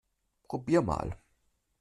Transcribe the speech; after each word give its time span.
Probier 0.47 0.81
mal! 0.81 1.15